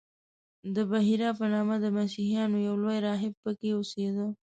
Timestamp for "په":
1.39-1.45, 3.43-3.51